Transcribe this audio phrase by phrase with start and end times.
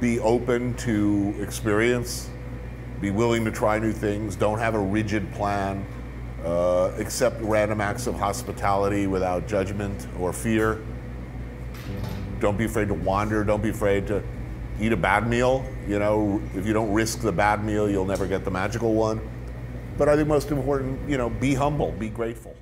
[0.00, 2.28] be open to experience,
[3.00, 5.86] be willing to try new things, don't have a rigid plan,
[6.44, 10.80] uh, accept random acts of hospitality without judgment or fear.
[12.40, 14.22] Don't be afraid to wander, don't be afraid to
[14.80, 15.64] eat a bad meal.
[15.88, 19.20] You know, if you don't risk the bad meal, you'll never get the magical one.
[19.96, 22.56] But I think most important, you know, be humble, be grateful.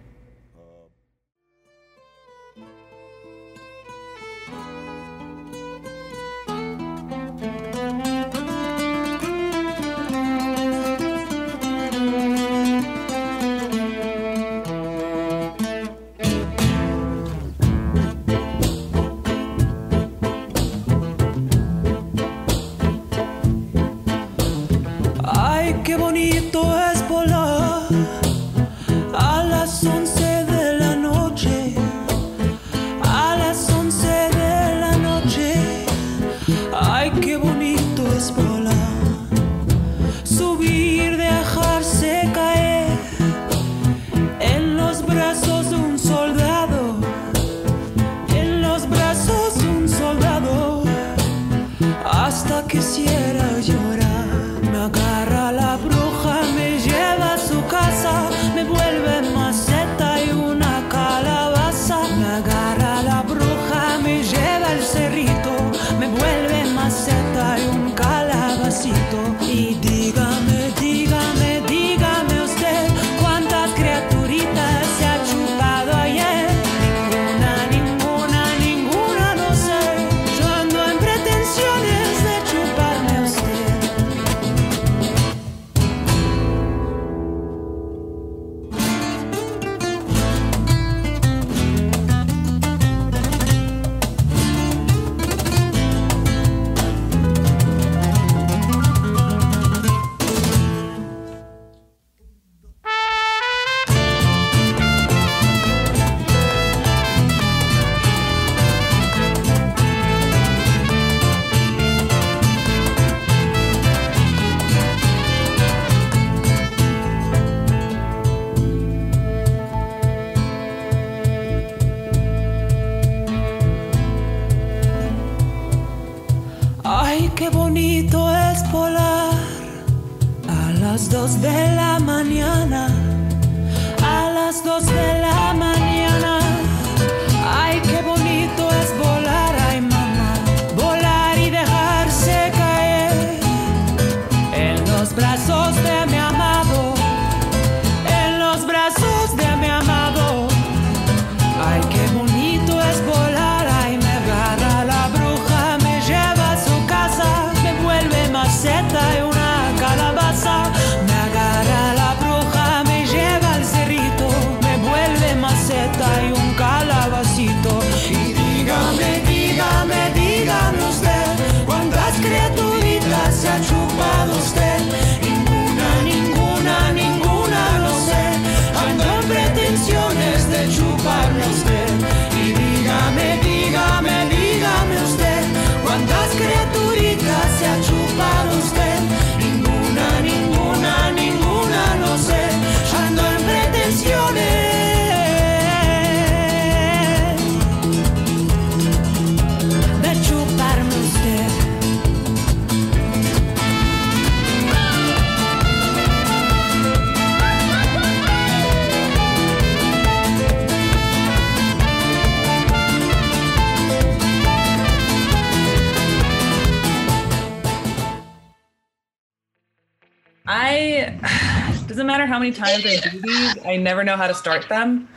[222.42, 225.08] Many times I do these, I never know how to start them.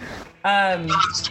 [0.43, 0.87] Um,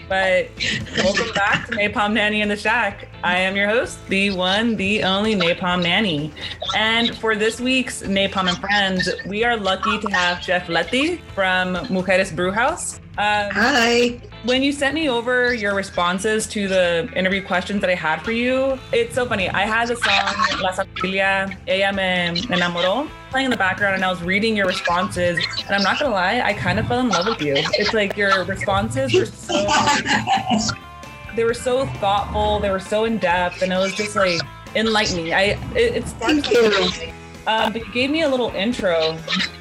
[0.08, 0.48] but
[0.96, 3.08] welcome back to Napalm Nanny in the Shack.
[3.22, 6.32] I am your host, the one, the only Napalm Nanny.
[6.76, 11.76] And for this week's Napalm and Friends, we are lucky to have Jeff Letty from
[11.86, 12.98] Mujeres Brewhouse.
[13.16, 14.20] Um, Hi.
[14.44, 18.32] when you sent me over your responses to the interview questions that I had for
[18.32, 19.48] you, it's so funny.
[19.48, 24.10] I had the song La Familia, Ella Me Enamoró playing in the background, and I
[24.10, 25.38] was reading your responses.
[25.64, 27.54] And I'm not gonna lie, I kind of fell in love with you.
[27.56, 29.64] It's like your responses were so
[31.36, 34.40] they were so thoughtful, they were so in depth, and it was just like
[34.74, 35.32] enlightening.
[35.32, 35.42] I
[35.76, 37.12] it, it's Thank you.
[37.46, 39.16] Um, but you gave me a little intro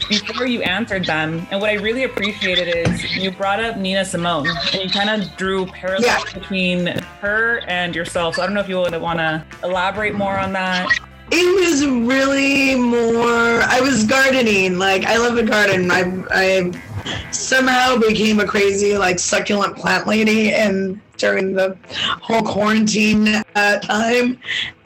[0.09, 1.47] before you answered them.
[1.51, 5.35] And what I really appreciated is you brought up Nina Simone and you kind of
[5.37, 6.21] drew parallels Yeah.
[6.33, 6.87] between
[7.21, 8.35] her and yourself.
[8.35, 10.87] So I don't know if you would want to elaborate more on that.
[11.31, 13.61] It was really more.
[13.63, 14.77] I was gardening.
[14.77, 15.89] Like I love a garden.
[15.89, 16.01] I
[16.31, 16.71] I
[17.31, 21.77] somehow became a crazy like succulent plant lady, and during the
[22.21, 24.39] whole quarantine uh, time,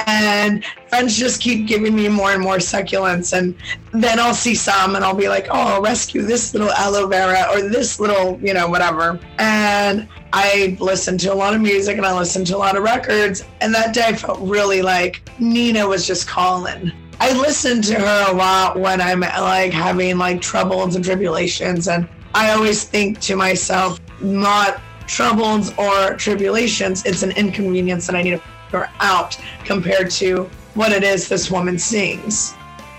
[0.05, 3.55] and friends just keep giving me more and more succulents, and
[3.91, 7.47] then I'll see some, and I'll be like, oh, I'll rescue this little aloe vera
[7.51, 12.05] or this little, you know, whatever, and I listened to a lot of music and
[12.05, 13.43] I listened to a lot of records.
[13.61, 16.91] And that day I felt really like Nina was just calling.
[17.19, 21.87] I listen to her a lot when I'm like having like troubles and tribulations.
[21.87, 28.21] And I always think to myself, not troubles or tribulations, it's an inconvenience that I
[28.21, 32.53] need to figure out compared to what it is this woman sings.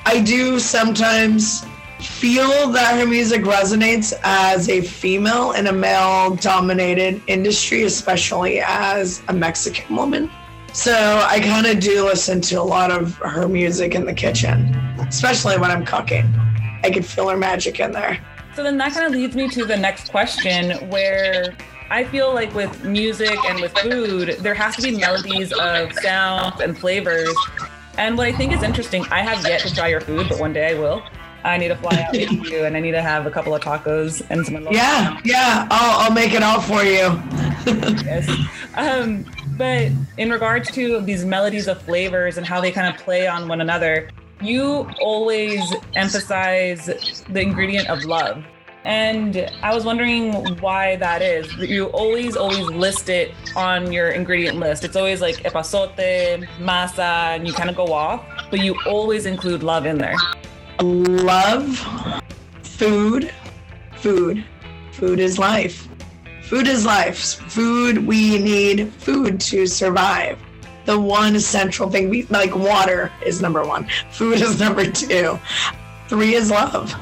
[0.05, 1.65] I do sometimes
[2.01, 9.23] feel that her music resonates as a female in a male dominated industry, especially as
[9.29, 10.31] a Mexican woman.
[10.79, 10.95] So
[11.27, 15.59] I kind of do listen to a lot of her music in the kitchen, especially
[15.59, 16.33] when I'm cooking.
[16.85, 18.25] I can feel her magic in there.
[18.55, 21.57] So then that kind of leads me to the next question where
[21.91, 26.61] I feel like with music and with food, there has to be melodies of sounds
[26.61, 27.35] and flavors.
[27.99, 30.53] And what I think is interesting, I have yet to try your food, but one
[30.53, 31.03] day I will.
[31.43, 33.63] I need to fly out with you, and I need to have a couple of
[33.63, 34.69] tacos and some.
[34.71, 37.21] Yeah, yeah, I'll, I'll make it all for you.
[38.05, 38.29] yes.
[38.75, 39.25] Um,
[39.59, 43.49] but in regards to these melodies of flavors and how they kind of play on
[43.49, 44.09] one another,
[44.41, 45.61] you always
[45.97, 48.45] emphasize the ingredient of love.
[48.85, 51.53] And I was wondering why that is.
[51.57, 54.85] You always, always list it on your ingredient list.
[54.85, 59.63] It's always like epazote, masa, and you kind of go off, but you always include
[59.63, 60.17] love in there
[60.83, 61.79] love
[62.63, 63.33] food.
[63.97, 64.45] Food.
[64.93, 65.89] Food is life.
[66.49, 67.19] Food is life.
[67.51, 70.39] Food, we need food to survive.
[70.87, 75.39] The one central thing, we, like water is number one, food is number two,
[76.09, 76.99] three is love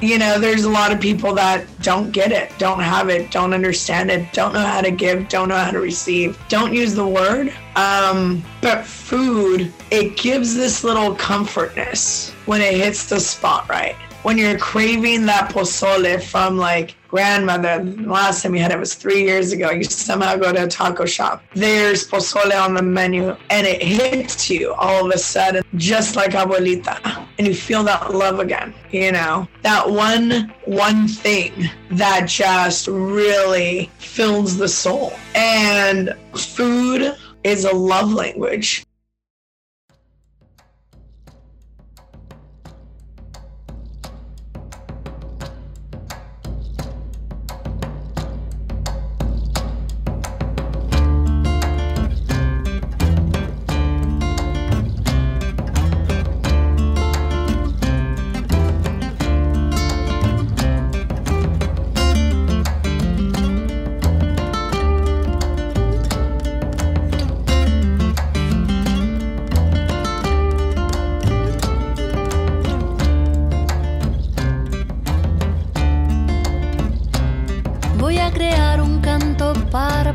[0.00, 3.52] you know, there's a lot of people that don't get it, don't have it, don't
[3.52, 7.06] understand it, don't know how to give, don't know how to receive, don't use the
[7.06, 7.52] word.
[7.76, 13.96] Um, but food, it gives this little comfortness when it hits the spot right.
[14.22, 19.22] When you're craving that pozole from like grandmother, last time you had it was three
[19.22, 19.70] years ago.
[19.70, 21.42] You somehow go to a taco shop.
[21.54, 26.32] There's pozole on the menu, and it hits you all of a sudden, just like
[26.32, 28.74] abuelita, and you feel that love again.
[28.90, 35.14] You know, that one one thing that just really fills the soul.
[35.34, 38.84] And food is a love language.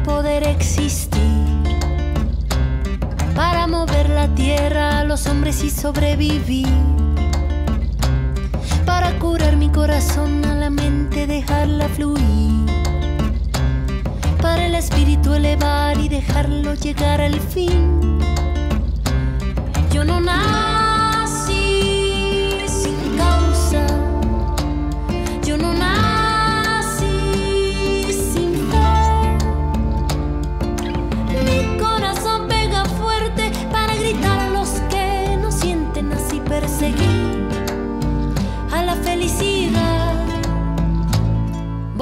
[0.06, 1.10] poder existir,
[3.36, 6.68] para mover la tierra a los hombres y sobrevivir,
[8.85, 12.66] para curar mi corazón a la mente, dejarla fluir,
[14.42, 18.19] para el espíritu elevar y dejarlo llegar al fin.
[19.92, 20.74] Yo no nada.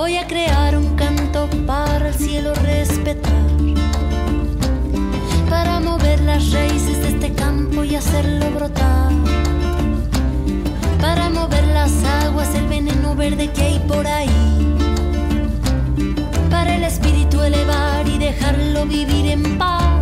[0.03, 3.31] Voy a crear un canto para el cielo respetar,
[5.49, 9.13] para mover las raíces de este campo y hacerlo brotar,
[10.99, 14.75] para mover las aguas, el veneno verde que hay por ahí,
[16.49, 19.92] para el espíritu elevar y dejarlo vivir en paz.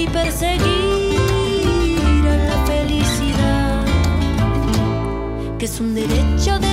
[0.00, 1.18] y perseguir
[2.26, 3.84] a la felicidad,
[5.58, 6.69] que es un derecho de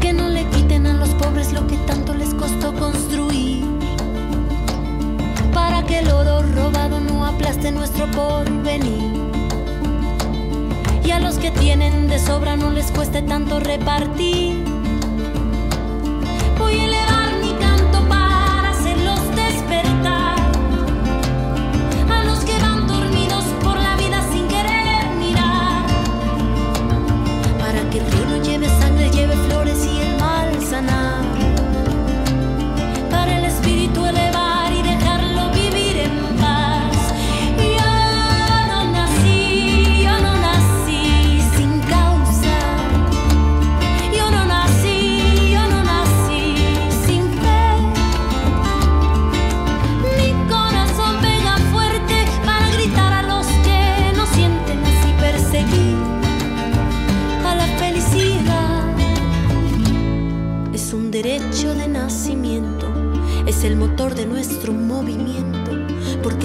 [0.00, 3.64] que no le quiten a los pobres lo que tanto les costó construir.
[5.54, 9.12] Para que el oro robado no aplaste nuestro porvenir.
[11.04, 14.62] Y a los que tienen de sobra no les cueste tanto repartir.
[16.58, 17.13] Voy a elevar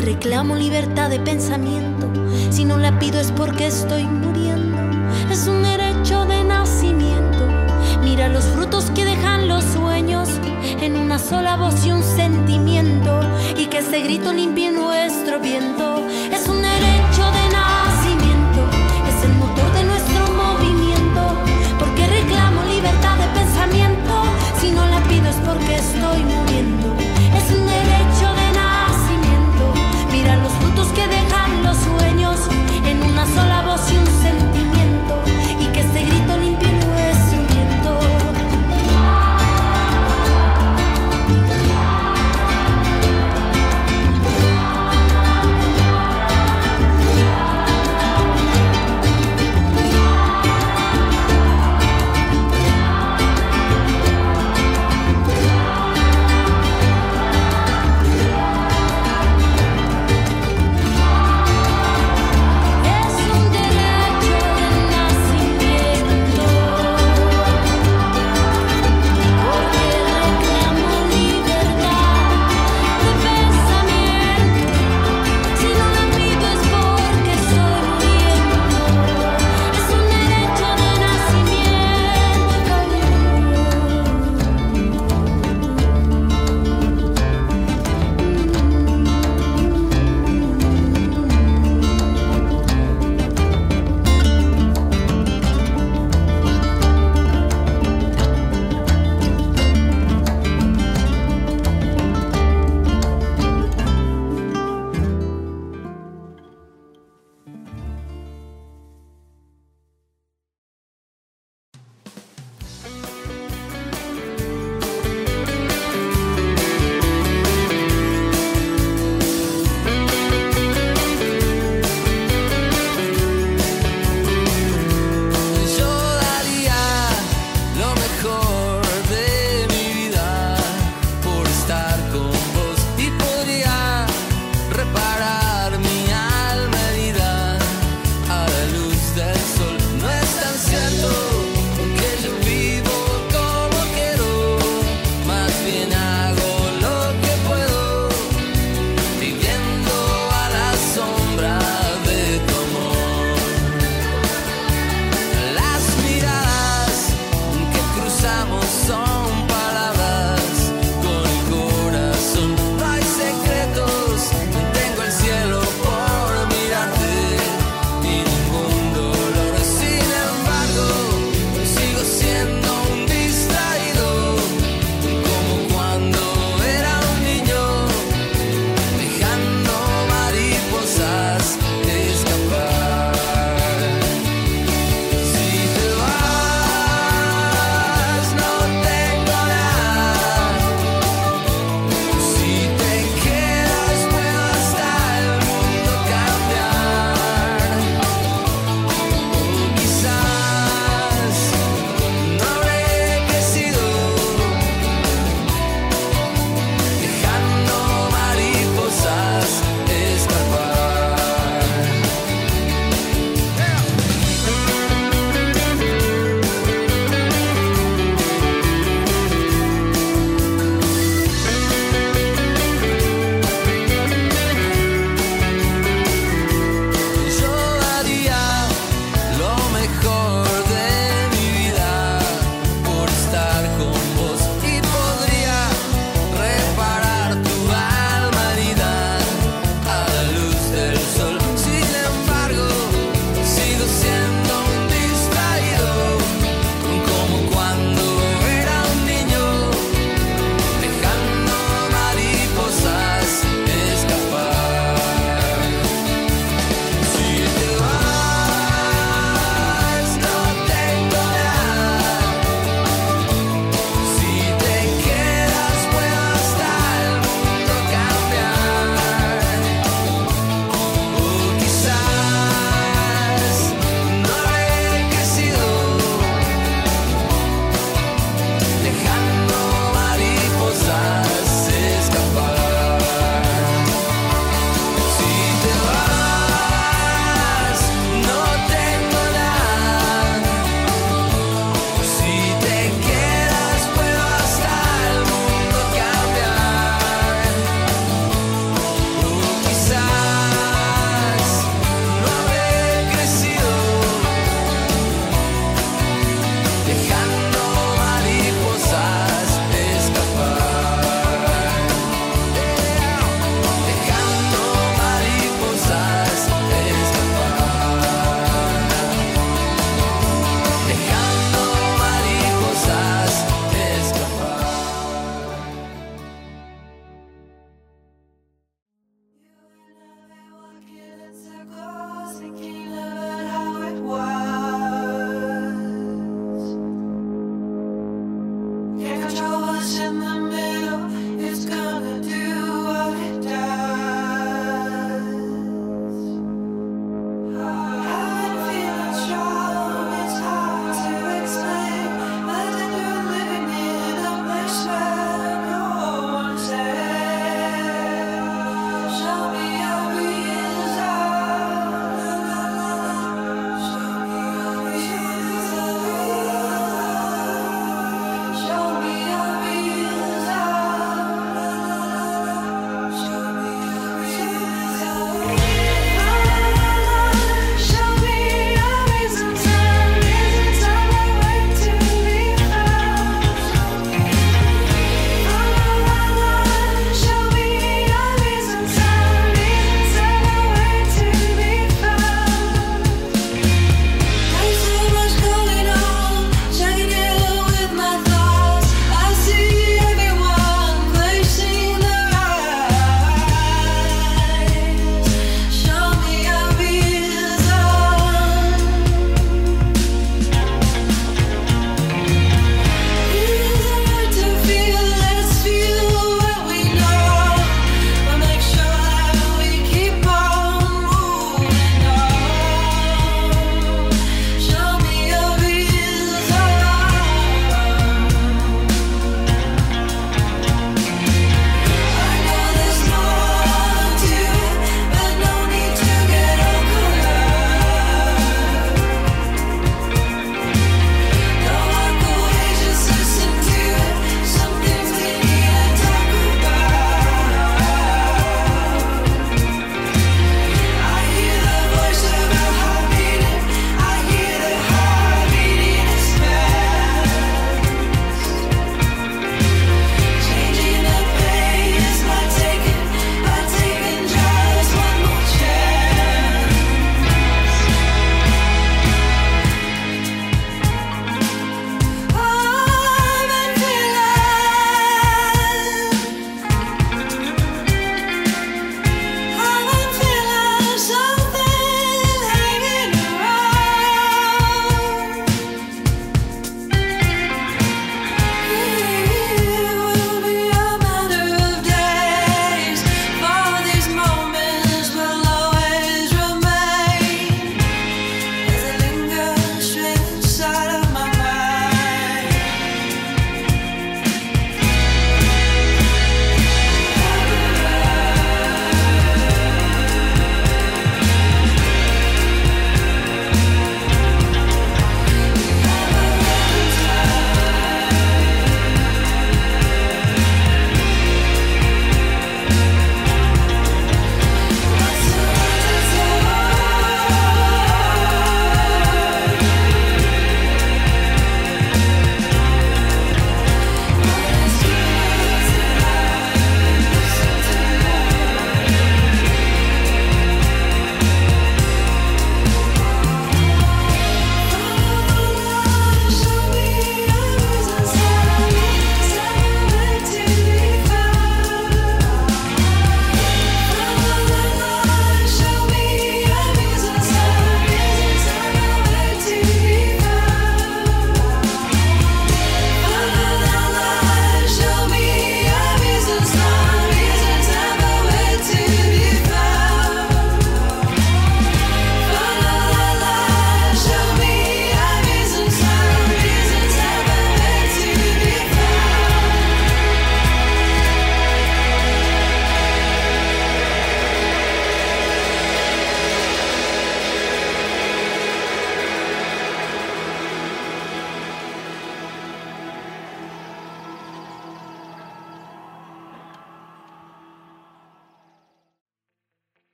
[0.00, 2.10] reclamo libertad de pensamiento.
[2.50, 4.78] Si no la pido es porque estoy muriendo,
[5.30, 7.46] es un derecho de nacimiento.
[8.02, 10.28] Mira los frutos que dejan los sueños
[10.80, 13.20] en una sola voz y un sentimiento,
[13.56, 16.02] y que ese grito limpie nuestro viento.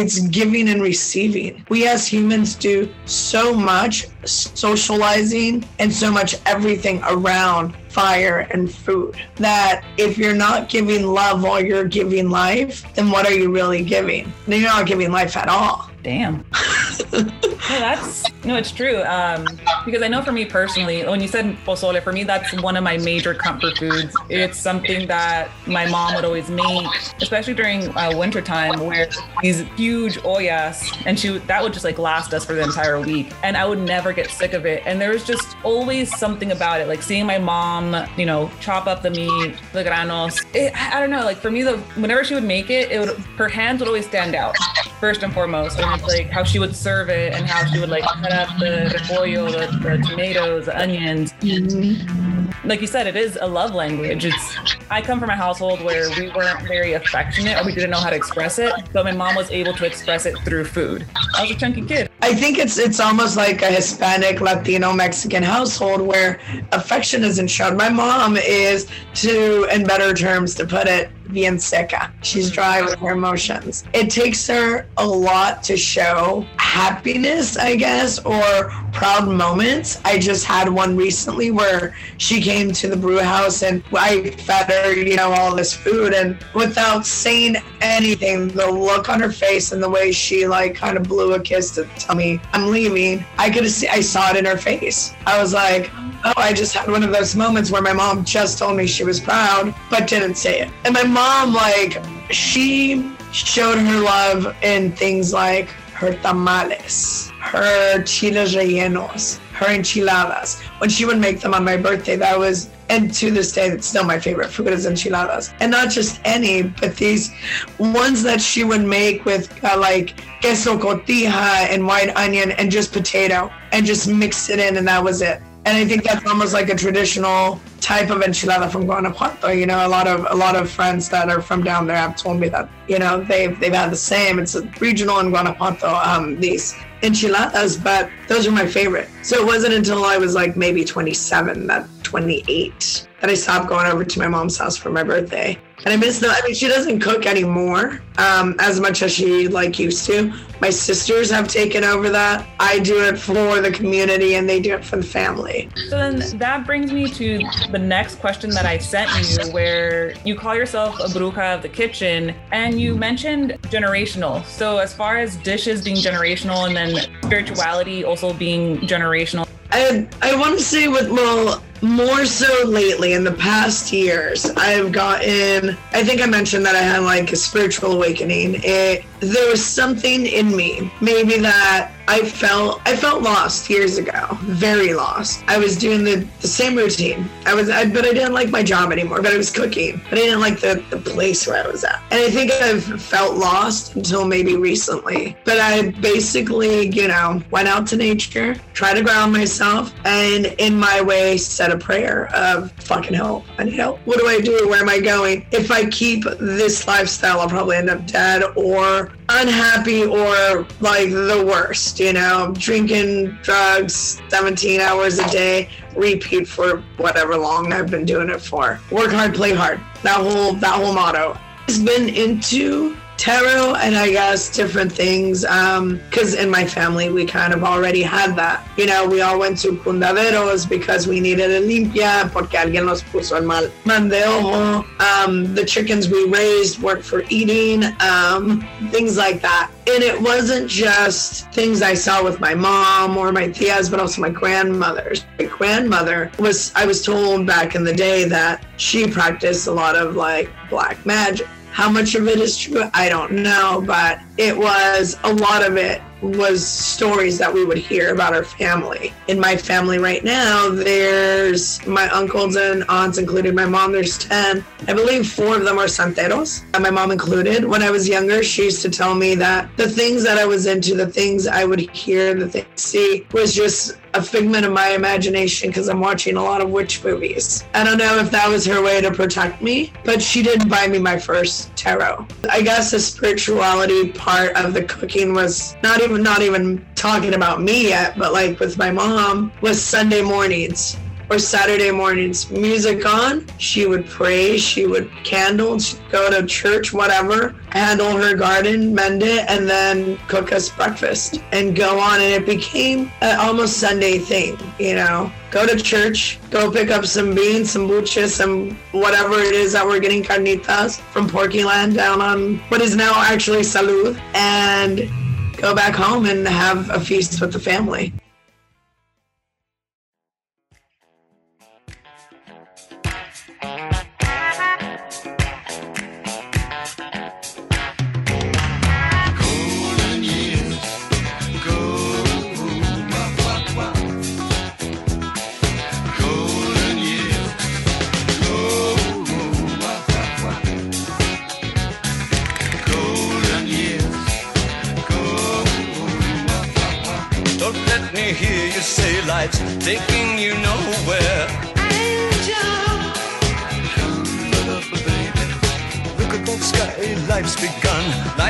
[0.00, 1.64] It's giving and receiving.
[1.68, 9.16] We as humans do so much socializing and so much everything around fire and food
[9.36, 13.84] that if you're not giving love while you're giving life, then what are you really
[13.84, 14.32] giving?
[14.46, 15.89] Then you're not giving life at all.
[16.02, 16.44] Damn.
[17.12, 17.22] no,
[17.68, 19.02] that's no, it's true.
[19.02, 19.46] Um,
[19.84, 22.84] because I know for me personally, when you said pozole, for me that's one of
[22.84, 24.16] my major comfort foods.
[24.28, 26.86] It's something that my mom would always make,
[27.20, 29.08] especially during uh, winter time, where
[29.42, 33.30] these huge ollas, and she that would just like last us for the entire week,
[33.42, 34.82] and I would never get sick of it.
[34.86, 38.86] And there was just always something about it, like seeing my mom, you know, chop
[38.86, 40.44] up the meat, the granos.
[40.54, 43.16] It, I don't know, like for me, the whenever she would make it, it would
[43.36, 44.56] her hands would always stand out
[44.98, 45.78] first and foremost.
[45.78, 48.48] And it's like how she would serve it and how she would like cut up
[48.58, 51.32] the repollo, the, the tomatoes, the onions.
[51.40, 52.68] Mm-hmm.
[52.68, 54.24] Like you said, it is a love language.
[54.24, 54.56] It's
[54.90, 58.10] I come from a household where we weren't very affectionate or we didn't know how
[58.10, 61.06] to express it, but my mom was able to express it through food.
[61.36, 62.10] I was a chunky kid.
[62.22, 66.40] I think it's it's almost like a Hispanic, Latino, Mexican household where
[66.72, 67.76] affection isn't shown.
[67.76, 72.12] My mom is to, in better terms to put it, bien seca.
[72.22, 73.84] She's dry with her emotions.
[73.92, 80.00] It takes her a lot to show happiness, I guess, or proud moments.
[80.04, 84.70] I just had one recently where she came to the brew house and I fed
[84.70, 89.72] her, you know, all this food and without saying anything, the look on her face
[89.72, 93.24] and the way she like kind of blew a kiss to tell me I'm leaving,
[93.38, 95.12] I could see I saw it in her face.
[95.26, 95.90] I was like,
[96.24, 99.04] oh, I just had one of those moments where my mom just told me she
[99.04, 100.70] was proud, but didn't say it.
[100.84, 101.19] And my mom,
[101.52, 105.68] like, she showed her love in things like
[106.00, 110.60] her tamales, her chiles rellenos, her enchiladas.
[110.78, 113.86] When she would make them on my birthday, that was, and to this day, that's
[113.86, 115.52] still my favorite food is enchiladas.
[115.60, 117.30] And not just any, but these
[117.78, 122.92] ones that she would make with uh, like queso cotija and white onion and just
[122.92, 126.54] potato and just mix it in, and that was it and I think that's almost
[126.54, 129.48] like a traditional type of enchilada from Guanajuato.
[129.48, 132.14] You know, a lot of a lot of friends that are from down there have
[132.24, 134.38] told me that you know they've they've had the same.
[134.38, 135.88] It's a regional in Guanajuato.
[136.12, 139.08] Um, these enchiladas, but those are my favorite.
[139.22, 143.86] So it wasn't until I was like maybe 27, that 28, that I stopped going
[143.86, 145.58] over to my mom's house for my birthday.
[145.84, 146.30] And I miss them.
[146.30, 150.32] I mean, she doesn't cook anymore um, as much as she like used to.
[150.60, 152.46] My sisters have taken over that.
[152.60, 155.70] I do it for the community, and they do it for the family.
[155.88, 157.38] So then that brings me to
[157.70, 161.68] the next question that I sent you, where you call yourself a bruja of the
[161.68, 164.44] kitchen, and you mentioned generational.
[164.44, 169.48] So as far as dishes being generational, and then spirituality also being generational.
[169.72, 174.92] I I want to say with well more so lately in the past years i've
[174.92, 178.56] gotten i think i mentioned that i had like a spiritual awakening.
[178.58, 184.26] It there was something in me maybe that i felt i felt lost years ago
[184.42, 188.32] very lost i was doing the, the same routine i was I, but i didn't
[188.32, 191.46] like my job anymore but i was cooking but i didn't like the, the place
[191.46, 195.90] where i was at and i think i've felt lost until maybe recently but i
[196.00, 201.36] basically you know went out to nature tried to ground myself and in my way
[201.36, 203.44] said a prayer of fucking help.
[203.58, 203.98] I need help.
[204.04, 204.68] What do I do?
[204.68, 205.46] Where am I going?
[205.52, 211.44] If I keep this lifestyle, I'll probably end up dead or unhappy or like the
[211.46, 218.04] worst, you know, drinking drugs 17 hours a day, repeat for whatever long I've been
[218.04, 218.80] doing it for.
[218.90, 219.80] Work hard, play hard.
[220.02, 221.38] That whole that whole motto.
[221.68, 225.42] It's been into tarot and I guess different things.
[225.42, 228.66] Because um, in my family, we kind of already had that.
[228.78, 233.02] You know, we all went to curanderos because we needed a limpia, porque alguien nos
[233.02, 234.86] puso mal, mal de ojo.
[234.98, 239.70] Um, the chickens we raised weren't for eating, um, things like that.
[239.86, 244.22] And it wasn't just things I saw with my mom or my tias, but also
[244.22, 245.26] my grandmothers.
[245.38, 249.94] My grandmother was, I was told back in the day that she practiced a lot
[249.94, 254.56] of like black magic how much of it is true, I don't know, but it
[254.56, 259.12] was a lot of it was stories that we would hear about our family.
[259.28, 264.64] In my family right now, there's my uncles and aunts, including my mom, there's 10.
[264.88, 267.64] I believe four of them are santeros, my mom included.
[267.64, 270.66] When I was younger, she used to tell me that the things that I was
[270.66, 274.88] into, the things I would hear, the things see, was just a figment of my
[274.88, 277.64] imagination because I'm watching a lot of witch movies.
[277.74, 280.86] I don't know if that was her way to protect me, but she didn't buy
[280.88, 282.26] me my first tarot.
[282.50, 287.60] I guess the spirituality part of the cooking was not even not even talking about
[287.60, 290.96] me yet, but like with my mom was Sunday mornings
[291.30, 292.50] or Saturday mornings.
[292.50, 298.34] Music on, she would pray, she would candle, she'd go to church, whatever, handle her
[298.34, 302.20] garden, mend it, and then cook us breakfast and go on.
[302.20, 305.32] And it became an almost Sunday thing, you know.
[305.52, 309.86] Go to church, go pick up some beans, some buches, some whatever it is that
[309.86, 315.08] we're getting carnitas from Porkyland down on what is now actually Salud, and
[315.56, 318.12] go back home and have a feast with the family.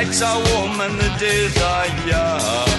[0.03, 2.70] Night's are warm and the days are young.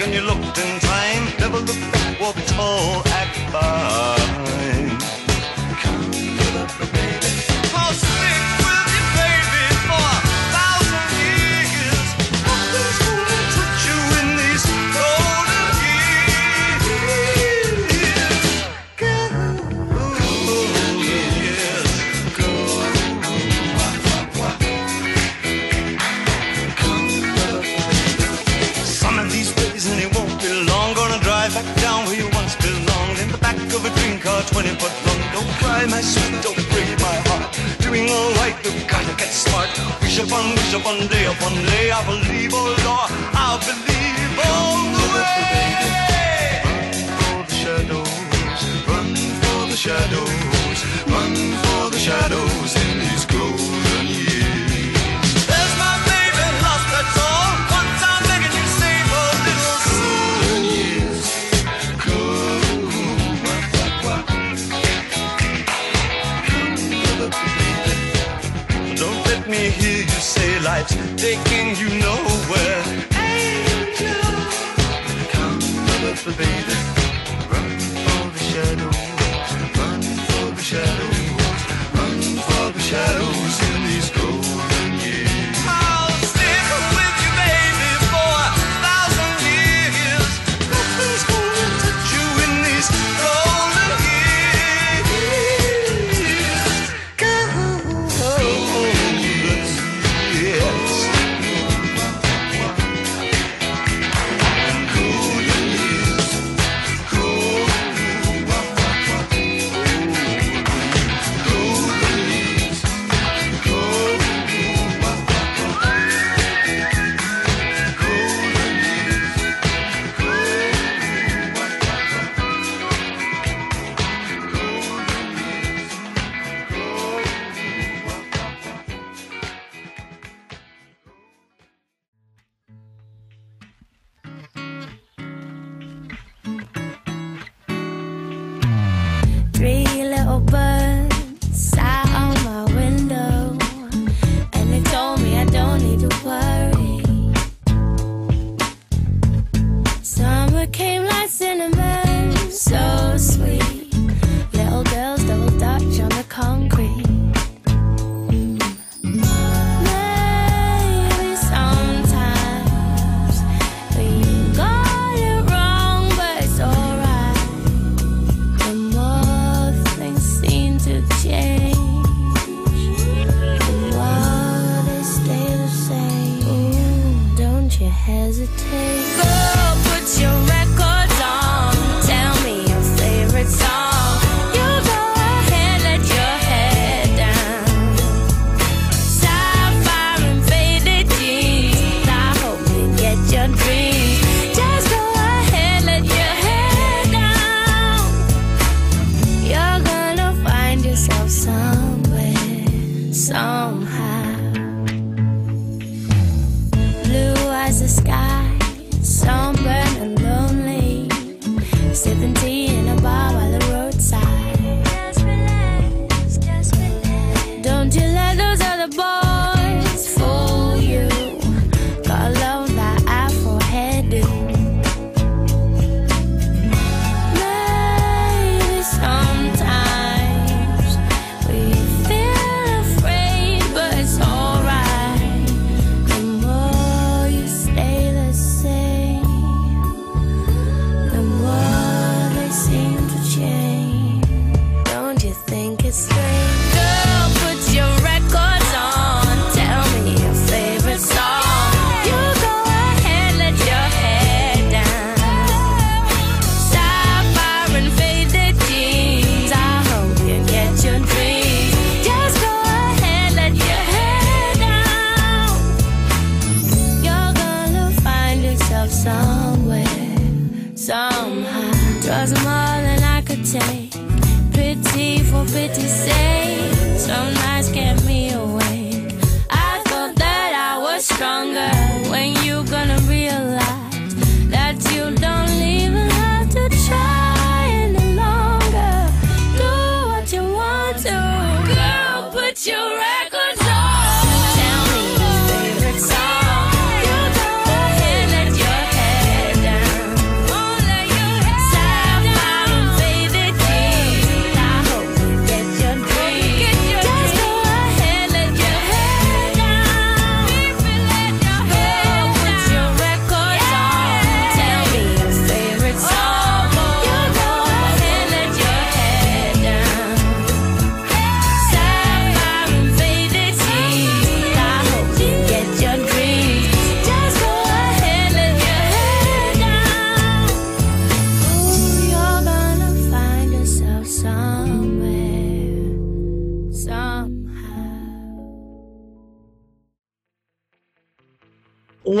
[0.00, 0.87] and you looked into
[70.78, 72.67] lives taking you nowhere.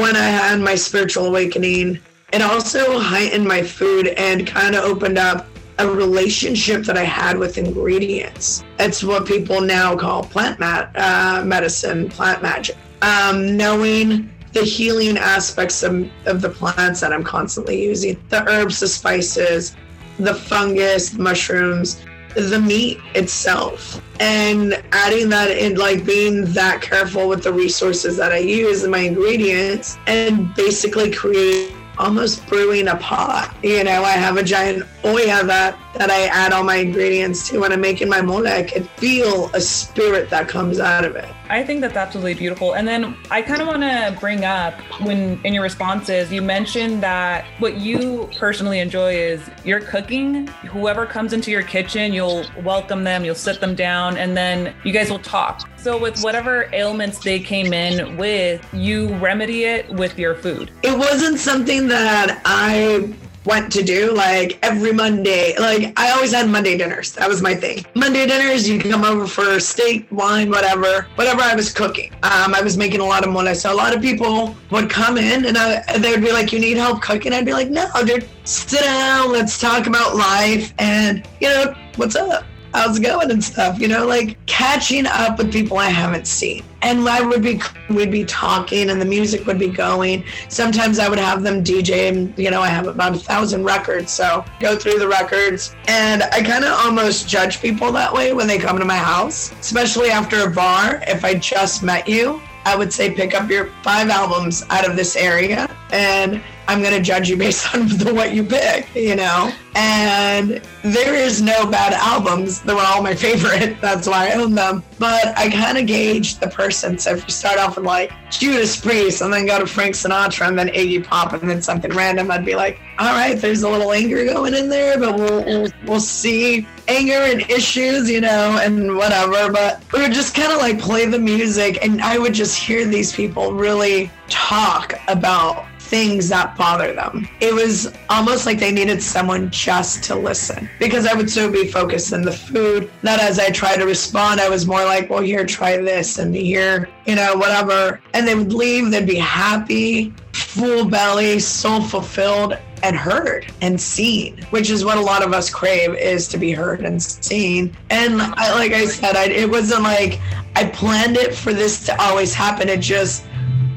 [0.08, 1.98] When I had my spiritual awakening,
[2.32, 5.46] it also heightened my food and kind of opened up
[5.78, 8.64] a relationship that I had with ingredients.
[8.78, 12.74] It's what people now call plant mat, uh, medicine, plant magic.
[13.02, 18.80] Um, knowing the healing aspects of, of the plants that I'm constantly using, the herbs,
[18.80, 19.76] the spices,
[20.18, 22.02] the fungus, mushrooms,
[22.34, 28.32] the meat itself and adding that in like being that careful with the resources that
[28.32, 33.56] I use and my ingredients and basically create almost brewing a pot.
[33.62, 37.58] You know, I have a giant olla that that I add all my ingredients to
[37.58, 38.46] when I'm making my mole.
[38.46, 41.28] I can feel a spirit that comes out of it.
[41.48, 42.74] I think that's absolutely beautiful.
[42.74, 47.02] And then I kind of want to bring up when in your responses, you mentioned
[47.02, 50.46] that what you personally enjoy is your cooking.
[50.46, 54.92] Whoever comes into your kitchen, you'll welcome them, you'll sit them down, and then you
[54.92, 55.68] guys will talk.
[55.78, 60.70] So, with whatever ailments they came in with, you remedy it with your food.
[60.82, 63.14] It wasn't something that I
[63.48, 65.54] went to do like every Monday.
[65.58, 67.12] Like I always had Monday dinners.
[67.12, 67.84] That was my thing.
[67.94, 72.12] Monday dinners, you come over for steak, wine, whatever, whatever I was cooking.
[72.22, 73.54] Um, I was making a lot of money.
[73.54, 76.60] So a lot of people would come in and I, they would be like, "You
[76.60, 79.32] need help cooking?" I'd be like, "No, dude, sit down.
[79.32, 82.44] Let's talk about life and you know what's up."
[82.74, 86.64] How's it going and stuff, you know, like catching up with people I haven't seen.
[86.82, 87.60] And I would be,
[87.90, 90.24] we'd be talking and the music would be going.
[90.48, 94.12] Sometimes I would have them DJ and, you know, I have about a thousand records.
[94.12, 98.46] So go through the records and I kind of almost judge people that way when
[98.46, 101.02] they come to my house, especially after a bar.
[101.08, 104.94] If I just met you, I would say pick up your five albums out of
[104.94, 109.16] this area and I'm going to judge you based on the, what you pick, you
[109.16, 109.50] know?
[109.74, 112.60] And there is no bad albums.
[112.60, 113.80] They were all my favorite.
[113.80, 114.82] That's why I own them.
[114.98, 116.98] But I kind of gauge the person.
[116.98, 120.48] So if you start off with like Judas Priest and then go to Frank Sinatra
[120.48, 123.68] and then Iggy Pop and then something random, I'd be like, all right, there's a
[123.68, 128.58] little anger going in there, but we'll, we'll, we'll see anger and issues, you know,
[128.60, 129.50] and whatever.
[129.50, 132.84] But we would just kind of like play the music and I would just hear
[132.84, 137.26] these people really talk about things that bother them.
[137.40, 141.66] It was almost like they needed someone just to listen because I would so be
[141.66, 145.22] focused in the food that as I tried to respond, I was more like, well,
[145.22, 148.00] here, try this and here, you know, whatever.
[148.12, 154.44] And they would leave, they'd be happy, full belly, soul fulfilled and heard and seen,
[154.50, 157.76] which is what a lot of us crave is to be heard and seen.
[157.90, 160.20] And I, like I said, I, it wasn't like
[160.54, 162.68] I planned it for this to always happen.
[162.68, 163.24] It just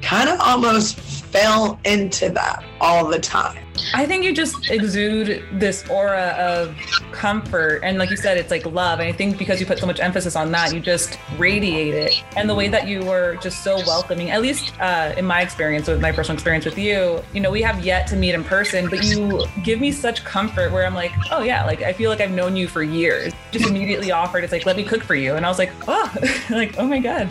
[0.01, 0.99] kind of almost
[1.32, 3.58] fell into that all the time.
[3.94, 6.76] I think you just exude this aura of
[7.12, 7.82] comfort.
[7.84, 9.00] And like you said, it's like love.
[9.00, 12.24] And I think because you put so much emphasis on that, you just radiate it.
[12.36, 15.88] And the way that you were just so welcoming, at least uh, in my experience,
[15.88, 18.90] with my personal experience with you, you know, we have yet to meet in person,
[18.90, 22.22] but you give me such comfort where I'm like, oh yeah, like I feel like
[22.22, 23.34] I've known you for years.
[23.52, 25.36] Just immediately offered, it's like, let me cook for you.
[25.36, 26.14] And I was like, oh,
[26.50, 27.30] like, oh my God.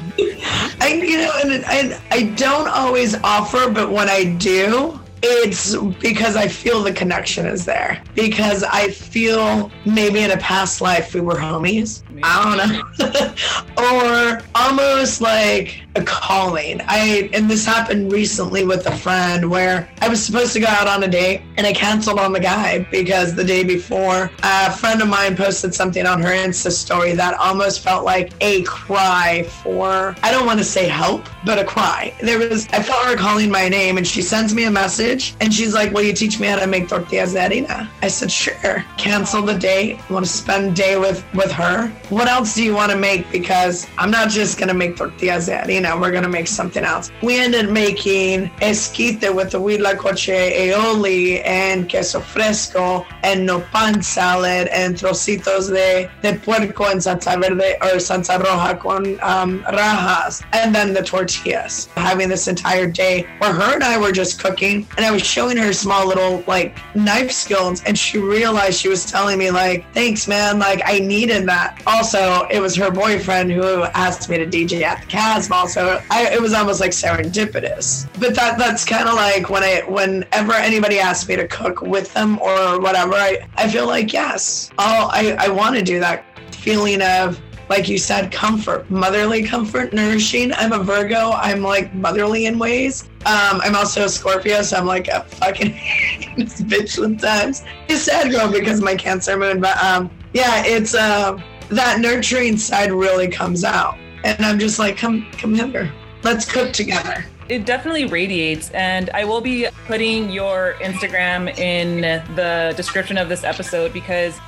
[0.80, 6.36] I, you know, and I, I don't always offer, but when I do, it's because
[6.36, 8.02] I feel the connection is there.
[8.14, 12.02] Because I feel maybe in a past life we were homies.
[12.22, 14.36] I don't know.
[14.36, 16.80] or almost like a calling.
[16.86, 20.86] I and this happened recently with a friend where I was supposed to go out
[20.86, 25.02] on a date and I canceled on the guy because the day before a friend
[25.02, 30.14] of mine posted something on her Insta story that almost felt like a cry for
[30.22, 32.14] I don't want to say help, but a cry.
[32.22, 35.52] There was I felt her calling my name and she sends me a message and
[35.52, 37.88] she's like, Will you teach me how to make tortillas de harina?
[38.02, 38.84] I said, Sure.
[38.96, 39.98] Cancel the date.
[40.08, 41.88] want to spend day with with her.
[42.10, 43.30] What else do you want to make?
[43.32, 47.10] Because I'm not just gonna make tortillas de harina, we're gonna make something else.
[47.22, 54.94] We ended making esquite with the huitlacoche aioli and queso fresco and nopal salad and
[54.94, 60.92] trocitos de, de puerco en salsa verde or salsa roja con um, rajas and then
[60.92, 61.88] the tortillas.
[61.96, 65.56] Having this entire day where her and I were just cooking and I was showing
[65.56, 70.28] her small little like knife skills and she realized she was telling me like, thanks
[70.28, 71.82] man, like I needed that.
[71.86, 76.32] Also, it was her boyfriend who asked me to DJ at the Casbah, so I,
[76.32, 78.08] it was almost like serendipitous.
[78.20, 82.12] But that that's kind of like when I whenever anybody asks me to cook with
[82.14, 86.24] them or whatever, I, I feel like yes, I'll, I I want to do that
[86.54, 87.40] feeling of
[87.70, 90.52] like you said, comfort, motherly comfort, nourishing.
[90.54, 91.30] I'm a Virgo.
[91.30, 93.04] I'm like motherly in ways.
[93.26, 95.70] Um, I'm also a Scorpio, so I'm like a fucking
[96.66, 97.62] bitch sometimes.
[97.88, 102.90] It's sad girl because my Cancer moon, but um, yeah, it's uh, that nurturing side
[102.90, 105.92] really comes out, and I'm just like, come, come here,
[106.22, 107.24] let's cook together.
[107.48, 112.02] It definitely radiates, and I will be putting your Instagram in
[112.36, 114.38] the description of this episode because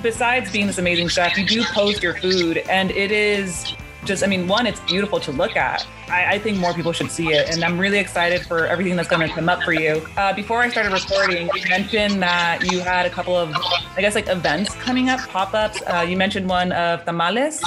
[0.00, 3.74] besides being this amazing chef, you do post your food, and it is
[4.04, 5.86] just, I mean, one, it's beautiful to look at.
[6.08, 9.08] I, I think more people should see it, and I'm really excited for everything that's
[9.08, 10.06] going to come up for you.
[10.16, 13.54] Uh, before I started recording, you mentioned that you had a couple of,
[13.96, 15.82] I guess, like events coming up, pop ups.
[15.86, 17.62] Uh, you mentioned one of tamales.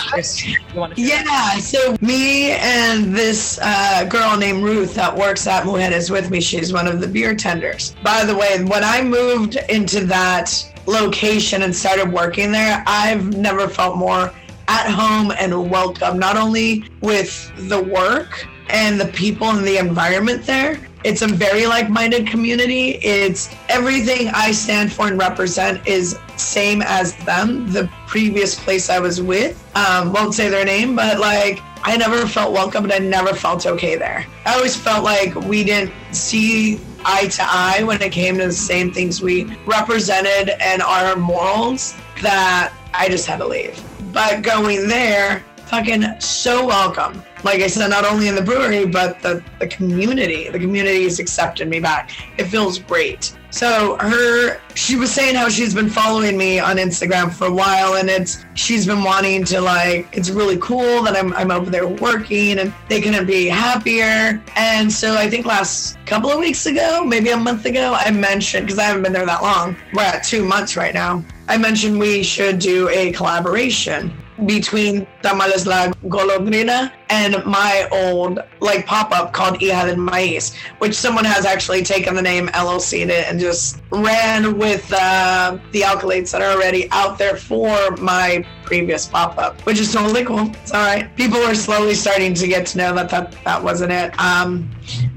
[0.98, 6.42] Yeah, so me and this uh, girl named Ruth that works at Mujeres with me,
[6.42, 7.96] she's one of the beer tenders.
[8.04, 10.52] By the way, when I moved into that
[10.86, 14.32] location and started working there, I've never felt more
[14.68, 20.46] at home and welcome, not only with the work and the people and the environment
[20.46, 20.80] there.
[21.04, 22.92] It's a very like-minded community.
[22.94, 27.72] It's everything I stand for and represent is same as them.
[27.72, 32.26] The previous place I was with, um, won't say their name, but like I never
[32.26, 34.26] felt welcome and I never felt okay there.
[34.48, 38.52] I always felt like we didn't see eye to eye when it came to the
[38.52, 41.94] same things we represented and our morals
[42.24, 43.80] that I just had to leave.
[44.16, 47.22] But going there, fucking so welcome.
[47.44, 50.48] Like I said, not only in the brewery, but the, the community.
[50.48, 52.12] The community has accepted me back.
[52.40, 53.38] It feels great.
[53.50, 57.96] So her she was saying how she's been following me on Instagram for a while
[57.96, 61.88] and it's she's been wanting to like it's really cool that I'm I'm over there
[61.88, 64.42] working and they couldn't be happier.
[64.56, 68.66] And so I think last couple of weeks ago, maybe a month ago, I mentioned
[68.66, 69.76] because I haven't been there that long.
[69.94, 71.22] We're at two months right now.
[71.48, 74.12] I mentioned we should do a collaboration
[74.46, 81.24] between Tamales La Golondrina and my old like pop-up called Hija del Maíz, which someone
[81.24, 86.32] has actually taken the name LLC in it and just ran with uh, the accolades
[86.32, 90.50] that are already out there for my previous pop-up, which is totally cool.
[90.64, 91.16] It's all right.
[91.16, 94.20] People are slowly starting to get to know that that, that wasn't it.
[94.20, 94.70] Um,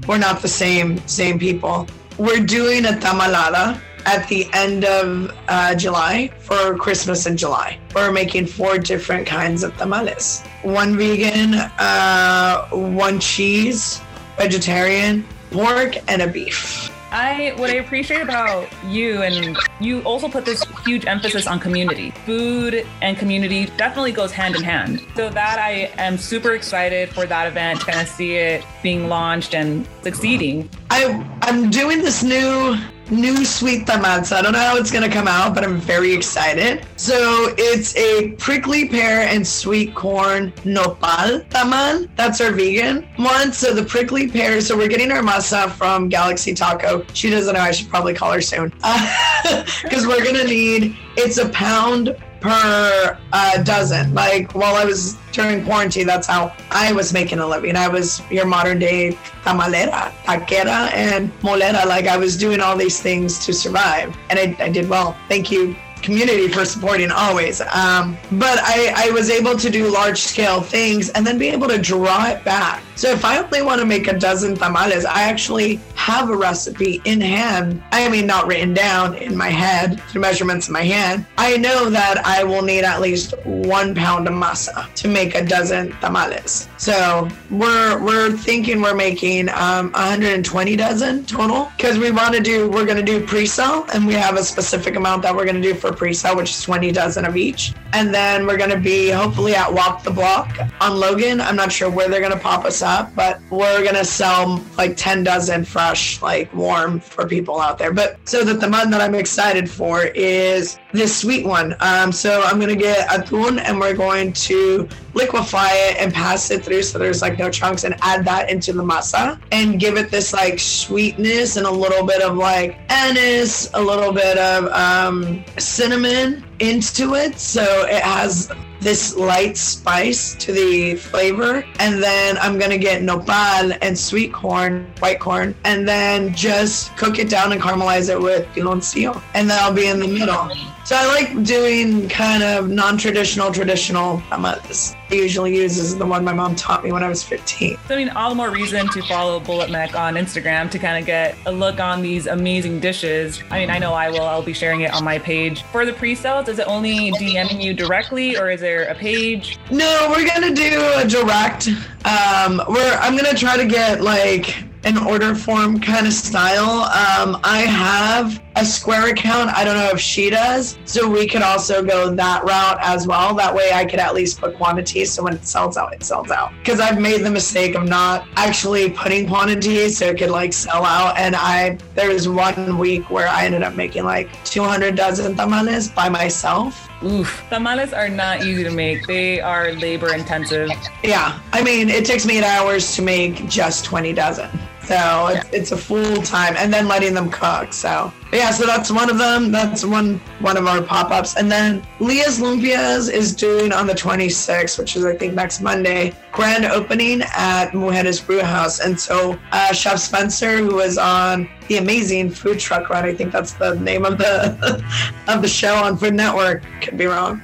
[0.07, 1.87] we're not the same same people.
[2.17, 7.77] We're doing a tamalada at the end of uh, July for Christmas in July.
[7.93, 14.01] We're making four different kinds of tamales one vegan, uh, one cheese,
[14.35, 16.91] vegetarian, pork, and a beef.
[17.11, 22.11] I what I appreciate about you and you also put this huge emphasis on community.
[22.25, 25.01] Food and community definitely goes hand in hand.
[25.15, 29.53] So that I am super excited for that event, kind of see it being launched
[29.53, 30.69] and succeeding.
[30.89, 31.01] I
[31.43, 32.77] I'm doing this new
[33.11, 34.31] new sweet tamales.
[34.31, 36.85] I don't know how it's gonna come out, but I'm very excited.
[36.95, 42.07] So it's a prickly pear and sweet corn nopal tamal.
[42.15, 43.51] That's our vegan one.
[43.53, 44.61] So the prickly pear.
[44.61, 47.05] So we're getting our masa from Galaxy Taco.
[47.13, 47.59] She doesn't know.
[47.59, 48.69] I should probably call her soon
[49.83, 50.97] because we're gonna need.
[51.17, 54.13] It's a pound per uh, dozen.
[54.13, 57.75] Like while I was during quarantine, that's how I was making a living.
[57.75, 61.85] I was your modern day tamalera, taquera, and molera.
[61.85, 65.17] Like I was doing all these things to survive, and I, I did well.
[65.27, 65.75] Thank you.
[66.01, 67.59] Community for supporting always.
[67.59, 71.67] Um, but I, I was able to do large scale things and then be able
[71.67, 72.81] to draw it back.
[72.99, 77.01] So if I only want to make a dozen tamales, I actually have a recipe
[77.05, 77.81] in hand.
[77.93, 81.25] I mean, not written down in my head through measurements in my hand.
[81.37, 85.45] I know that I will need at least one pound of masa to make a
[85.45, 86.67] dozen tamales.
[86.75, 92.69] So we're we're thinking we're making um, 120 dozen total because we want to do
[92.69, 95.61] we're going to do pre-sale and we have a specific amount that we're going to
[95.61, 97.73] do for pre-sale, which is 20 dozen of each.
[97.93, 101.39] And then we're going to be hopefully at Walk the Block on Logan.
[101.39, 104.63] I'm not sure where they're going to pop us up, but we're going to sell
[104.77, 107.93] like 10 dozen fresh, like warm for people out there.
[107.93, 111.75] But so that the one that I'm excited for is this sweet one.
[111.79, 116.13] Um, so I'm going to get a atún and we're going to liquefy it and
[116.13, 119.79] pass it through so there's like no chunks and add that into the masa and
[119.79, 124.37] give it this like sweetness and a little bit of like anise, a little bit
[124.37, 127.39] of um, cinnamon into it.
[127.39, 131.65] So it has this light spice to the flavor.
[131.79, 136.95] And then I'm going to get nopal and sweet corn, white corn, and then just
[136.97, 139.21] cook it down and caramelize it with piloncillo.
[139.33, 140.49] And then I'll be in the middle.
[140.89, 144.95] So I like doing kind of non-traditional, traditional tamales.
[145.11, 147.77] I usually use is the one my mom taught me when I was 15.
[147.87, 150.97] So, I mean, all the more reason to follow Bullet Mech on Instagram to kind
[150.97, 153.39] of get a look on these amazing dishes.
[153.51, 154.23] I mean, I know I will.
[154.23, 155.61] I'll be sharing it on my page.
[155.61, 159.59] For the pre-sales, is it only DMing you directly or is there a page?
[159.69, 161.67] No, we're gonna do a direct.
[162.03, 166.83] Um, we're I'm gonna try to get like an order form kind of style.
[166.83, 169.49] Um, I have a Square account.
[169.55, 173.33] I don't know if she does, so we could also go that route as well.
[173.35, 176.31] That way, I could at least put quantity, so when it sells out, it sells
[176.31, 176.51] out.
[176.59, 180.83] Because I've made the mistake of not actually putting quantity, so it could like sell
[180.83, 181.17] out.
[181.17, 185.89] And I there was one week where I ended up making like 200 dozen tamales
[185.89, 186.89] by myself.
[187.03, 187.43] Oof.
[187.49, 189.07] Tamales are not easy to make.
[189.07, 190.69] They are labor intensive.
[191.03, 194.49] Yeah, I mean, it takes me eight hours to make just 20 dozen.
[194.89, 197.73] So it's, it's a full time, and then letting them cook.
[197.73, 198.11] So.
[198.33, 199.51] Yeah, so that's one of them.
[199.51, 203.93] That's one one of our pop ups, and then Leah's Lumpias is doing on the
[203.93, 209.37] 26th, which is I think next Monday, grand opening at Mujeres Brew House, and so
[209.51, 213.75] uh, Chef Spencer, who was on the amazing food truck run, I think that's the
[213.75, 214.83] name of the
[215.27, 216.63] of the show on Food Network.
[216.81, 217.41] Could be wrong,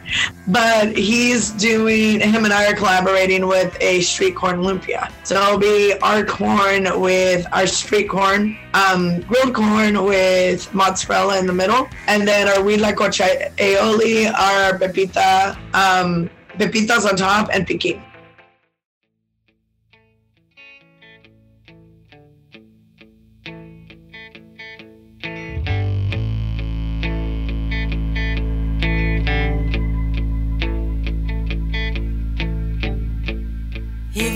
[0.47, 2.19] but he's doing.
[2.19, 5.11] Him and I are collaborating with a street corn lumpia.
[5.23, 11.45] So it'll be our corn with our street corn, um, grilled corn with mozzarella in
[11.45, 18.01] the middle, and then our huitlacoche aioli, our pepita, um, pepitas on top, and piquin.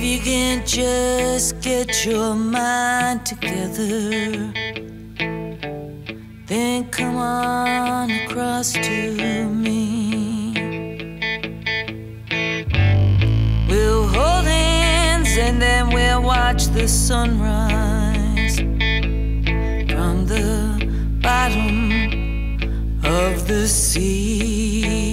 [0.10, 4.52] You can just get your mind together,
[6.48, 9.14] then come on across to
[9.50, 10.54] me.
[13.70, 18.56] We'll hold hands and then we'll watch the sunrise
[19.92, 21.92] from the bottom
[23.04, 25.09] of the sea.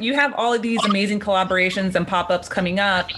[0.00, 3.10] You have all of these amazing collaborations and pop-ups coming up.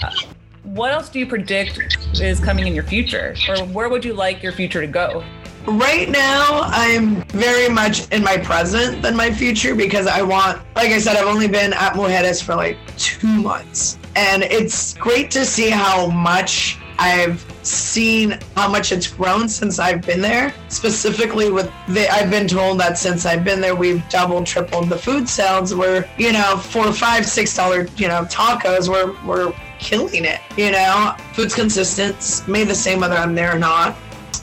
[0.64, 4.42] What else do you predict is coming in your future, or where would you like
[4.42, 5.24] your future to go?
[5.66, 10.90] Right now, I'm very much in my present than my future because I want, like
[10.90, 13.96] I said, I've only been at Mujeres for like two months.
[14.16, 20.06] And it's great to see how much I've seen how much it's grown since I've
[20.06, 20.54] been there.
[20.68, 24.96] Specifically, with the, I've been told that since I've been there, we've doubled, tripled the
[24.96, 25.74] food sales.
[25.74, 28.88] We're, you know, four, five, six dollar, you know, tacos.
[28.88, 30.38] We're we're killing it.
[30.56, 32.46] You know, food's consistent.
[32.46, 33.96] Made the same whether I'm there or not.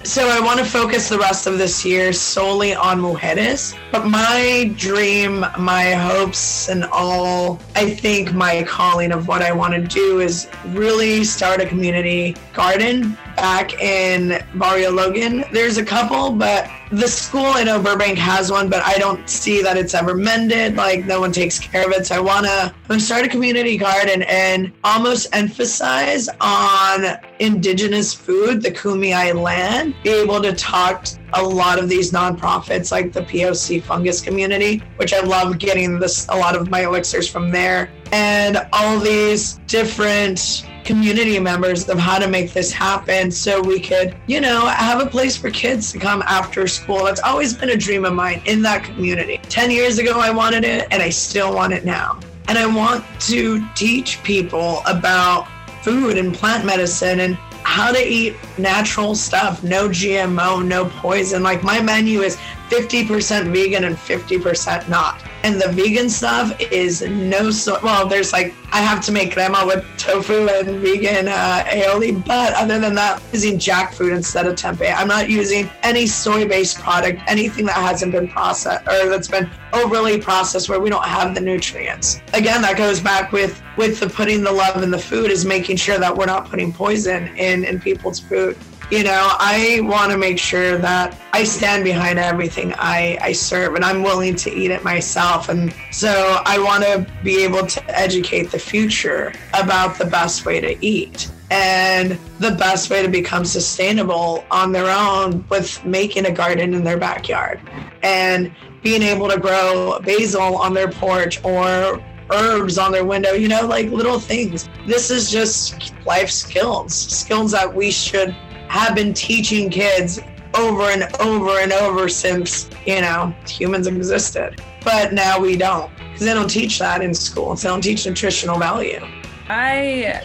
[0.03, 3.75] So I want to focus the rest of this year solely on Mujeres.
[3.91, 9.73] But my dream, my hopes, and all, I think my calling of what I want
[9.73, 15.45] to do is really start a community garden back in Barrio Logan.
[15.51, 19.61] There's a couple, but the school, I know Burbank has one, but I don't see
[19.61, 20.75] that it's ever mended.
[20.75, 22.07] Like no one takes care of it.
[22.07, 28.71] So I want to start a community garden and almost emphasize on indigenous food, the
[28.71, 33.83] Kumeyaay land, be able to talk to a lot of these nonprofits like the POC
[33.83, 38.67] fungus community, which I love getting this a lot of my elixirs from there, and
[38.73, 44.41] all these different community members of how to make this happen so we could, you
[44.41, 47.03] know, have a place for kids to come after school.
[47.03, 49.39] That's always been a dream of mine in that community.
[49.49, 52.19] 10 years ago, I wanted it, and I still want it now.
[52.47, 55.47] And I want to teach people about
[55.83, 61.43] food and plant medicine and how to eat natural stuff, no GMO, no poison.
[61.43, 62.35] Like my menu is
[62.69, 65.23] 50% vegan and 50% not.
[65.43, 69.65] And the vegan stuff is no so well, there's like I have to make crema
[69.65, 74.55] with tofu and vegan uh, aioli, but other than that, I'm using jackfruit instead of
[74.55, 74.93] tempeh.
[74.95, 80.19] I'm not using any soy-based product, anything that hasn't been processed or that's been overly
[80.19, 82.21] processed where we don't have the nutrients.
[82.33, 85.77] Again, that goes back with with the putting the love in the food is making
[85.77, 88.57] sure that we're not putting poison in in people's food.
[88.89, 93.75] You know, I want to make sure that I stand behind everything I, I serve
[93.75, 95.49] and I'm willing to eat it myself.
[95.49, 100.59] And so I want to be able to educate the future about the best way
[100.59, 106.31] to eat and the best way to become sustainable on their own with making a
[106.31, 107.59] garden in their backyard
[108.01, 113.47] and being able to grow basil on their porch or herbs on their window, you
[113.47, 114.67] know, like little things.
[114.87, 118.35] This is just life skills, skills that we should
[118.69, 120.21] have been teaching kids
[120.55, 124.61] over and over and over since, you know, humans existed.
[124.83, 127.55] But now we don't because they don't teach that in school.
[127.55, 129.05] They don't teach nutritional value.
[129.47, 130.21] I,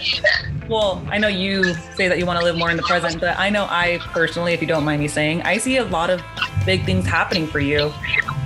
[0.68, 3.38] well, I know you say that you want to live more in the present, but
[3.38, 6.22] I know I personally, if you don't mind me saying, I see a lot of
[6.66, 7.92] big things happening for you.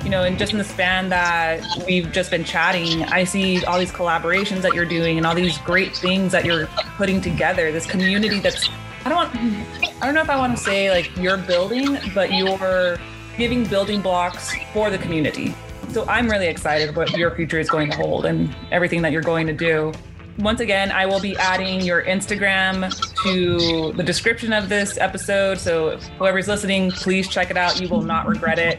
[0.05, 3.79] You know, and just in the span that we've just been chatting, I see all
[3.79, 7.73] these collaborations that you're doing and all these great things that you're putting together.
[7.73, 8.69] This community that's,
[9.05, 12.33] I don't want, I don't know if I want to say like you're building, but
[12.33, 12.99] you're
[13.37, 15.55] giving building blocks for the community.
[15.91, 19.23] So I'm really excited what your future is going to hold and everything that you're
[19.23, 19.93] going to do
[20.39, 22.95] once again, I will be adding your Instagram
[23.25, 25.59] to the description of this episode.
[25.59, 27.81] So whoever's listening, please check it out.
[27.81, 28.79] You will not regret it.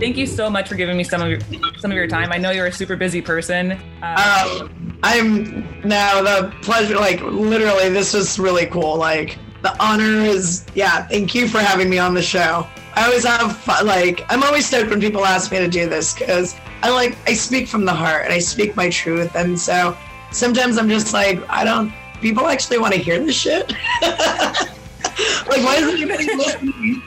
[0.00, 1.40] Thank you so much for giving me some of your
[1.78, 2.32] some of your time.
[2.32, 3.72] I know you're a super busy person.
[4.02, 8.96] Uh, Um, I'm now the pleasure, like literally, this was really cool.
[8.96, 11.06] Like the honor is, yeah.
[11.06, 12.68] Thank you for having me on the show.
[12.94, 16.14] I always have fun, like I'm always stoked when people ask me to do this
[16.14, 19.96] because I like I speak from the heart and I speak my truth, and so
[20.30, 21.92] sometimes I'm just like I don't.
[22.20, 23.72] People actually want to hear this shit.
[24.02, 27.02] like why isn't anybody listening?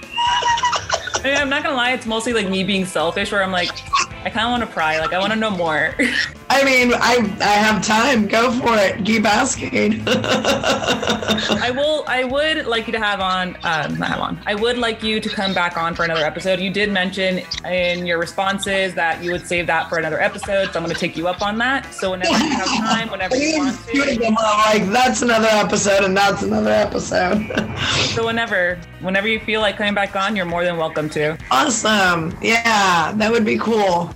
[1.15, 3.71] I mean, I'm not gonna lie, it's mostly like me being selfish, where I'm like,
[4.25, 4.99] I kind of want to pry.
[4.99, 5.95] Like I want to know more.
[6.49, 8.27] I mean, I I have time.
[8.27, 9.05] Go for it.
[9.05, 10.03] Keep asking.
[10.07, 12.03] I will.
[12.07, 13.57] I would like you to have on.
[13.63, 14.39] Um, not have on.
[14.45, 16.59] I would like you to come back on for another episode.
[16.59, 20.79] You did mention in your responses that you would save that for another episode, so
[20.79, 21.93] I'm going to take you up on that.
[21.93, 24.31] So whenever you have time, whenever you want to.
[24.71, 27.43] like that's another episode and that's another episode.
[28.17, 31.37] So whenever, whenever you feel like coming back on, you're more than welcome to.
[31.51, 32.35] awesome.
[32.41, 34.11] Yeah, that would be cool.